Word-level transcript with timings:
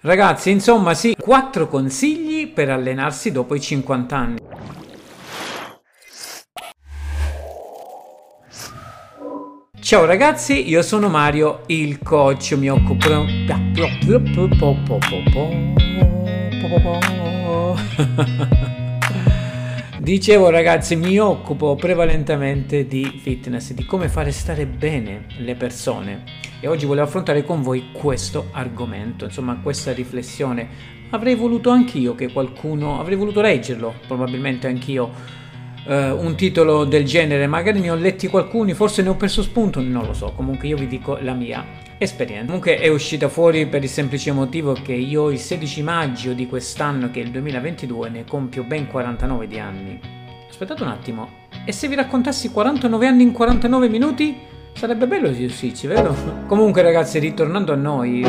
Ragazzi, 0.00 0.50
insomma, 0.50 0.94
sì, 0.94 1.16
4 1.18 1.66
consigli 1.66 2.52
per 2.52 2.70
allenarsi 2.70 3.32
dopo 3.32 3.56
i 3.56 3.60
50 3.60 4.16
anni. 4.16 4.38
Ciao 9.80 10.04
ragazzi, 10.04 10.68
io 10.68 10.82
sono 10.82 11.08
Mario, 11.08 11.62
il 11.66 11.98
coach, 11.98 12.52
mi 12.52 12.70
occupo... 12.70 13.24
Dicevo 20.00 20.48
ragazzi, 20.48 20.94
mi 20.94 21.18
occupo 21.18 21.74
prevalentemente 21.74 22.86
di 22.86 23.18
fitness, 23.20 23.72
di 23.72 23.84
come 23.84 24.08
fare 24.08 24.30
stare 24.30 24.64
bene 24.64 25.26
le 25.38 25.56
persone. 25.56 26.22
E 26.60 26.68
oggi 26.68 26.86
volevo 26.86 27.04
affrontare 27.04 27.44
con 27.44 27.62
voi 27.62 27.88
questo 27.90 28.46
argomento, 28.52 29.24
insomma 29.24 29.58
questa 29.60 29.92
riflessione. 29.92 30.68
Avrei 31.10 31.34
voluto 31.34 31.70
anch'io 31.70 32.14
che 32.14 32.30
qualcuno, 32.30 33.00
avrei 33.00 33.16
voluto 33.16 33.40
leggerlo, 33.40 33.94
probabilmente 34.06 34.68
anch'io, 34.68 35.10
eh, 35.84 36.10
un 36.10 36.36
titolo 36.36 36.84
del 36.84 37.04
genere, 37.04 37.48
magari 37.48 37.80
ne 37.80 37.90
ho 37.90 37.96
letti 37.96 38.28
qualcuno, 38.28 38.72
forse 38.74 39.02
ne 39.02 39.08
ho 39.08 39.16
preso 39.16 39.42
spunto, 39.42 39.80
non 39.80 40.06
lo 40.06 40.12
so, 40.12 40.32
comunque 40.36 40.68
io 40.68 40.76
vi 40.76 40.86
dico 40.86 41.18
la 41.20 41.32
mia 41.32 41.64
esperienza. 41.98 42.46
Comunque 42.46 42.78
è 42.78 42.88
uscita 42.88 43.28
fuori 43.28 43.66
per 43.66 43.82
il 43.82 43.88
semplice 43.88 44.32
motivo 44.32 44.72
che 44.72 44.92
io 44.92 45.30
il 45.30 45.38
16 45.38 45.82
maggio 45.82 46.32
di 46.32 46.46
quest'anno, 46.46 47.10
che 47.10 47.20
è 47.20 47.24
il 47.24 47.30
2022, 47.30 48.08
ne 48.08 48.24
compio 48.24 48.62
ben 48.62 48.86
49 48.86 49.46
di 49.46 49.58
anni. 49.58 50.00
Aspettate 50.48 50.82
un 50.82 50.88
attimo, 50.88 51.28
e 51.64 51.72
se 51.72 51.86
vi 51.88 51.94
raccontassi 51.94 52.50
49 52.50 53.06
anni 53.06 53.22
in 53.22 53.32
49 53.32 53.88
minuti? 53.88 54.36
Sarebbe 54.72 55.06
bello 55.06 55.28
riuscirci, 55.28 55.86
vero? 55.86 56.14
Comunque 56.46 56.82
ragazzi, 56.82 57.18
ritornando 57.18 57.72
a 57.72 57.76
noi, 57.76 58.22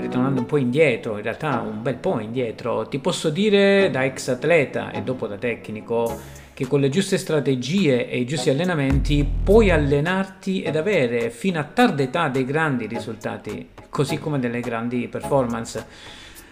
ritornando 0.00 0.40
un 0.40 0.46
po' 0.46 0.56
indietro, 0.56 1.16
in 1.16 1.22
realtà 1.22 1.60
un 1.60 1.82
bel 1.82 1.96
po' 1.96 2.18
indietro, 2.18 2.86
ti 2.88 2.98
posso 2.98 3.30
dire 3.30 3.88
da 3.90 4.04
ex 4.04 4.28
atleta 4.28 4.90
e 4.90 5.02
dopo 5.02 5.26
da 5.26 5.36
tecnico 5.36 6.18
che 6.58 6.66
con 6.66 6.80
le 6.80 6.88
giuste 6.88 7.18
strategie 7.18 8.08
e 8.08 8.18
i 8.18 8.26
giusti 8.26 8.50
allenamenti 8.50 9.24
puoi 9.44 9.70
allenarti 9.70 10.62
ed 10.62 10.74
avere 10.74 11.30
fino 11.30 11.60
a 11.60 11.62
tarda 11.62 12.02
età 12.02 12.26
dei 12.26 12.44
grandi 12.44 12.88
risultati, 12.88 13.68
così 13.88 14.18
come 14.18 14.40
delle 14.40 14.58
grandi 14.58 15.06
performance. 15.06 15.86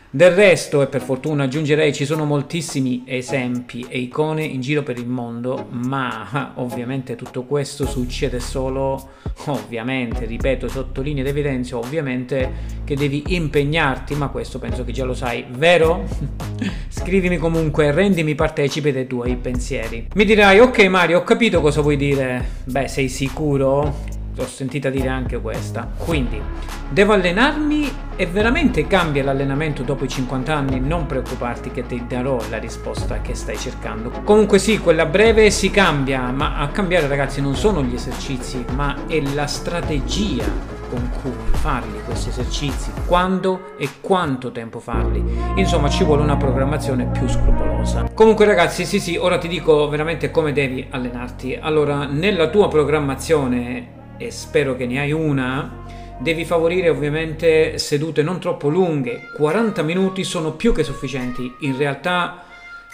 Del 0.08 0.30
resto, 0.30 0.80
e 0.80 0.86
per 0.86 1.02
fortuna 1.02 1.42
aggiungerei, 1.42 1.92
ci 1.92 2.04
sono 2.04 2.24
moltissimi 2.24 3.02
esempi 3.04 3.84
e 3.88 3.98
icone 3.98 4.44
in 4.44 4.60
giro 4.60 4.84
per 4.84 4.96
il 4.96 5.08
mondo, 5.08 5.66
ma 5.70 6.52
ovviamente 6.58 7.16
tutto 7.16 7.42
questo 7.42 7.84
succede 7.84 8.38
solo, 8.38 9.08
ovviamente, 9.46 10.24
ripeto, 10.24 10.68
sottolineo 10.68 11.24
ed 11.24 11.28
evidenzio, 11.28 11.78
ovviamente 11.78 12.80
che 12.84 12.94
devi 12.94 13.24
impegnarti, 13.34 14.14
ma 14.14 14.28
questo 14.28 14.60
penso 14.60 14.84
che 14.84 14.92
già 14.92 15.04
lo 15.04 15.14
sai, 15.14 15.44
vero? 15.50 16.06
Scrivimi 16.98 17.36
comunque, 17.36 17.92
rendimi 17.92 18.34
partecipe 18.34 18.91
dei 18.91 19.06
tuoi 19.06 19.36
pensieri. 19.36 20.08
Mi 20.14 20.25
dirai, 20.25 20.61
ok 20.61 20.86
Mario, 20.86 21.19
ho 21.19 21.22
capito 21.25 21.61
cosa 21.61 21.83
vuoi 21.83 21.98
dire. 21.98 22.42
Beh, 22.64 22.89
sei 22.89 23.11
sicuro? 23.11 23.97
L'ho 24.34 24.47
sentita 24.47 24.89
dire 24.89 25.08
anche 25.08 25.39
questa. 25.39 25.86
Quindi, 25.94 26.41
devo 26.89 27.12
allenarmi 27.12 27.92
e 28.17 28.24
veramente 28.24 28.86
cambia 28.86 29.22
l'allenamento 29.22 29.83
dopo 29.83 30.05
i 30.05 30.08
50 30.08 30.55
anni? 30.55 30.80
Non 30.80 31.05
preoccuparti 31.05 31.70
che 31.70 31.86
ti 31.86 32.02
darò 32.08 32.41
la 32.48 32.56
risposta 32.56 33.20
che 33.20 33.34
stai 33.34 33.58
cercando. 33.58 34.11
Comunque 34.24 34.58
sì, 34.58 34.78
quella 34.78 35.05
breve 35.05 35.50
si 35.50 35.70
cambia, 35.70 36.30
ma 36.30 36.56
a 36.56 36.69
cambiare 36.69 37.08
ragazzi 37.08 37.42
non 37.42 37.55
sono 37.56 37.83
gli 37.83 37.94
esercizi, 37.94 38.64
ma 38.74 39.06
è 39.06 39.20
la 39.34 39.47
strategia 39.47 40.75
con 40.97 41.11
cui 41.20 41.33
farli 41.52 42.00
questi 42.05 42.30
esercizi, 42.30 42.91
quando 43.06 43.75
e 43.77 43.89
quanto 44.00 44.50
tempo 44.50 44.80
farli. 44.80 45.22
Insomma, 45.56 45.89
ci 45.89 46.05
vuole 46.05 46.22
una 46.22 46.36
programmazione 46.36 47.06
più 47.06 47.28
scrupolosa. 47.28 48.08
Comunque 48.14 48.47
ragazzi, 48.47 48.86
sì 48.86 48.98
sì, 48.98 49.17
ora 49.17 49.39
ti 49.39 49.48
dico 49.48 49.89
veramente 49.89 50.30
come 50.30 50.52
devi 50.52 50.86
allenarti. 50.91 51.58
Allora, 51.61 52.06
nella 52.06 52.48
tua 52.48 52.68
programmazione 52.68 53.95
e 54.17 54.30
spero 54.30 54.74
che 54.77 54.86
ne 54.86 55.01
hai 55.01 55.12
una, 55.12 55.84
devi 56.18 56.46
favorire 56.46 56.89
ovviamente 56.89 57.77
sedute 57.78 58.23
non 58.23 58.40
troppo 58.40 58.68
lunghe. 58.68 59.30
40 59.36 59.83
minuti 59.83 60.24
sono 60.24 60.52
più 60.52 60.73
che 60.73 60.83
sufficienti. 60.83 61.55
In 61.61 61.77
realtà 61.77 62.40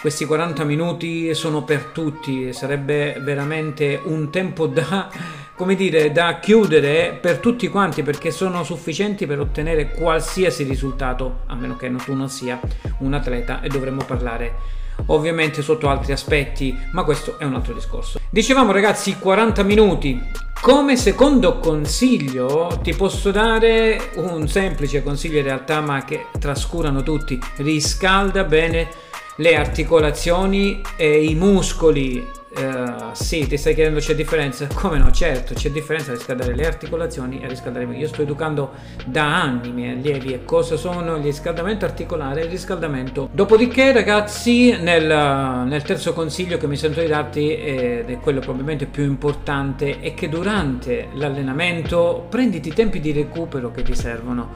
questi 0.00 0.24
40 0.24 0.64
minuti 0.64 1.32
sono 1.32 1.62
per 1.62 1.84
tutti, 1.92 2.52
sarebbe 2.52 3.18
veramente 3.20 4.00
un 4.02 4.30
tempo 4.30 4.66
da, 4.66 5.08
come 5.54 5.74
dire, 5.74 6.12
da 6.12 6.38
chiudere 6.38 7.18
per 7.20 7.38
tutti 7.38 7.68
quanti 7.68 8.02
perché 8.02 8.30
sono 8.30 8.64
sufficienti 8.64 9.26
per 9.26 9.40
ottenere 9.40 9.90
qualsiasi 9.90 10.64
risultato, 10.64 11.40
a 11.46 11.54
meno 11.54 11.76
che 11.76 11.94
tu 12.04 12.14
non 12.14 12.28
sia 12.28 12.58
un 12.98 13.14
atleta 13.14 13.60
e 13.60 13.68
dovremmo 13.68 14.04
parlare 14.04 14.80
ovviamente 15.06 15.62
sotto 15.62 15.88
altri 15.88 16.12
aspetti, 16.12 16.76
ma 16.92 17.04
questo 17.04 17.38
è 17.38 17.44
un 17.44 17.54
altro 17.54 17.74
discorso. 17.74 18.20
Dicevamo 18.30 18.72
ragazzi 18.72 19.16
40 19.18 19.62
minuti. 19.62 20.20
Come 20.60 20.96
secondo 20.96 21.58
consiglio 21.58 22.78
ti 22.82 22.94
posso 22.94 23.32
dare 23.32 24.10
un 24.16 24.46
semplice 24.46 25.02
consiglio 25.02 25.38
in 25.38 25.44
realtà 25.44 25.80
ma 25.80 26.04
che 26.04 26.26
trascurano 26.38 27.02
tutti. 27.02 27.38
Riscalda 27.56 28.44
bene 28.44 28.88
le 29.36 29.56
articolazioni 29.56 30.80
e 30.96 31.24
i 31.24 31.34
muscoli 31.34 32.24
Uh, 32.54 33.14
sì, 33.14 33.46
ti 33.46 33.56
stai 33.56 33.74
chiedendo 33.74 33.98
c'è 33.98 34.14
differenza? 34.14 34.66
Come 34.74 34.98
no? 34.98 35.10
Certo, 35.10 35.54
c'è 35.54 35.70
differenza 35.70 36.08
tra 36.08 36.16
riscaldare 36.16 36.54
le 36.54 36.66
articolazioni 36.66 37.40
e 37.40 37.48
riscaldare 37.48 37.86
Io 37.96 38.08
sto 38.08 38.20
educando 38.20 38.72
da 39.06 39.40
anni 39.40 39.68
i 39.68 39.72
miei 39.72 39.92
allievi 39.92 40.34
e 40.34 40.44
cosa 40.44 40.76
sono 40.76 41.16
il 41.16 41.22
riscaldamento 41.22 41.86
articolare 41.86 42.42
e 42.42 42.44
il 42.44 42.50
riscaldamento. 42.50 43.30
Dopodiché, 43.32 43.92
ragazzi, 43.92 44.76
nel, 44.78 45.06
nel 45.06 45.82
terzo 45.82 46.12
consiglio 46.12 46.58
che 46.58 46.66
mi 46.66 46.76
sento 46.76 47.00
di 47.00 47.06
darti, 47.06 47.56
ed 47.56 48.10
è 48.10 48.18
quello 48.18 48.40
probabilmente 48.40 48.84
più 48.84 49.04
importante, 49.04 50.00
è 50.00 50.12
che 50.12 50.28
durante 50.28 51.08
l'allenamento 51.14 52.26
prenditi 52.28 52.68
i 52.68 52.74
tempi 52.74 53.00
di 53.00 53.12
recupero 53.12 53.70
che 53.70 53.82
ti 53.82 53.94
servono. 53.94 54.50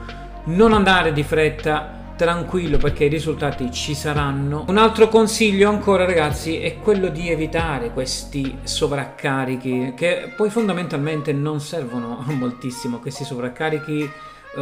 Non 0.45 0.71
andare 0.71 1.13
di 1.13 1.23
fretta 1.23 2.06
tranquillo 2.17 2.77
perché 2.77 3.05
i 3.05 3.09
risultati 3.09 3.71
ci 3.71 3.93
saranno. 3.93 4.65
Un 4.67 4.77
altro 4.77 5.07
consiglio 5.07 5.69
ancora 5.69 6.03
ragazzi 6.03 6.57
è 6.57 6.79
quello 6.79 7.07
di 7.07 7.29
evitare 7.29 7.91
questi 7.91 8.57
sovraccarichi 8.63 9.93
che 9.95 10.33
poi 10.35 10.49
fondamentalmente 10.49 11.31
non 11.31 11.61
servono 11.61 12.25
moltissimo, 12.27 12.99
questi 12.99 13.23
sovraccarichi 13.23 14.11
Uh, 14.55 14.61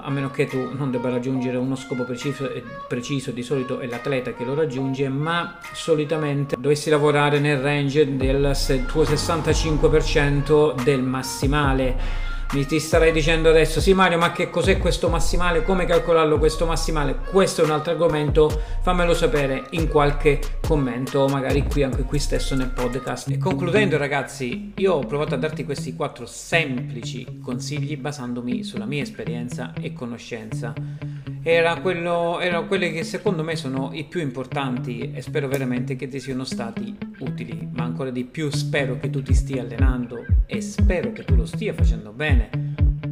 a 0.00 0.10
meno 0.10 0.30
che 0.30 0.46
tu 0.46 0.76
non 0.76 0.92
debba 0.92 1.08
raggiungere 1.08 1.56
uno 1.56 1.74
scopo 1.74 2.04
preciso, 2.04 2.48
preciso, 2.86 3.32
di 3.32 3.42
solito 3.42 3.80
è 3.80 3.86
l'atleta 3.86 4.32
che 4.32 4.44
lo 4.44 4.54
raggiunge, 4.54 5.08
ma 5.08 5.58
solitamente 5.72 6.54
dovessi 6.56 6.88
lavorare 6.88 7.40
nel 7.40 7.58
range 7.58 8.16
del 8.16 8.54
tuo 8.86 9.02
65% 9.02 10.80
del 10.84 11.02
massimale 11.02 12.32
mi 12.54 12.66
ti 12.66 12.78
starei 12.78 13.10
dicendo 13.10 13.48
adesso, 13.48 13.80
sì 13.80 13.94
Mario, 13.94 14.16
ma 14.16 14.30
che 14.30 14.48
cos'è 14.48 14.78
questo 14.78 15.08
massimale? 15.08 15.64
Come 15.64 15.86
calcolarlo 15.86 16.38
questo 16.38 16.66
massimale? 16.66 17.16
Questo 17.28 17.62
è 17.62 17.64
un 17.64 17.72
altro 17.72 17.90
argomento, 17.90 18.48
fammelo 18.80 19.12
sapere 19.12 19.64
in 19.70 19.88
qualche 19.88 20.38
commento, 20.64 21.26
magari 21.26 21.64
qui 21.64 21.82
anche 21.82 22.04
qui 22.04 22.20
stesso 22.20 22.54
nel 22.54 22.70
podcast. 22.70 23.28
E 23.30 23.38
concludendo 23.38 23.96
ragazzi, 23.96 24.72
io 24.76 24.94
ho 24.94 25.04
provato 25.04 25.34
a 25.34 25.38
darti 25.38 25.64
questi 25.64 25.96
quattro 25.96 26.26
semplici 26.26 27.40
consigli 27.42 27.96
basandomi 27.96 28.62
sulla 28.62 28.86
mia 28.86 29.02
esperienza 29.02 29.72
e 29.80 29.92
conoscenza 29.92 30.72
era 31.46 31.78
quello, 31.80 32.40
erano 32.40 32.66
quelli 32.66 32.90
che 32.90 33.04
secondo 33.04 33.42
me 33.44 33.54
sono 33.54 33.90
i 33.92 34.04
più 34.04 34.20
importanti 34.20 35.12
e 35.12 35.20
spero 35.20 35.46
veramente 35.46 35.94
che 35.94 36.08
ti 36.08 36.18
siano 36.18 36.44
stati 36.44 37.03
utili, 37.18 37.68
ma 37.72 37.84
ancora 37.84 38.10
di 38.10 38.24
più 38.24 38.50
spero 38.50 38.98
che 38.98 39.10
tu 39.10 39.22
ti 39.22 39.34
stia 39.34 39.62
allenando 39.62 40.24
e 40.46 40.60
spero 40.60 41.12
che 41.12 41.24
tu 41.24 41.34
lo 41.34 41.46
stia 41.46 41.72
facendo 41.74 42.10
bene. 42.10 42.50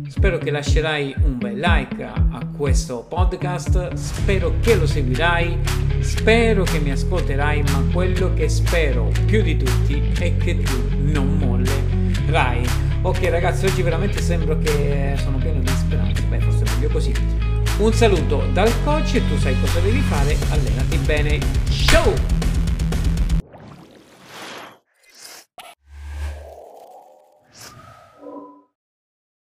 Spero 0.08 0.38
che 0.38 0.50
lascerai 0.50 1.14
un 1.24 1.38
bel 1.38 1.58
like 1.58 2.02
a 2.02 2.46
questo 2.56 3.06
podcast, 3.08 3.94
spero 3.94 4.54
che 4.60 4.76
lo 4.76 4.86
seguirai, 4.86 5.58
spero 6.00 6.64
che 6.64 6.78
mi 6.80 6.90
ascolterai, 6.90 7.62
ma 7.62 7.84
quello 7.92 8.32
che 8.34 8.48
spero 8.48 9.10
più 9.26 9.42
di 9.42 9.56
tutti 9.56 10.02
è 10.18 10.36
che 10.36 10.60
tu 10.60 10.80
non 10.98 11.38
mollerai. 11.38 12.64
Ok 13.02 13.28
ragazzi, 13.30 13.66
oggi 13.66 13.82
veramente 13.82 14.20
sembro 14.20 14.58
che 14.58 15.14
sono 15.16 15.38
pieno 15.38 15.60
di 15.60 15.68
speranza, 15.68 16.22
beh 16.22 16.40
forse 16.40 16.64
meglio 16.74 16.88
così. 16.88 17.12
Un 17.78 17.92
saluto 17.92 18.44
dal 18.52 18.70
coach 18.84 19.14
e 19.14 19.26
tu 19.26 19.36
sai 19.38 19.58
cosa 19.60 19.80
devi 19.80 20.00
fare, 20.00 20.36
allenati 20.50 20.98
bene. 20.98 21.38
Ciao! 21.68 22.41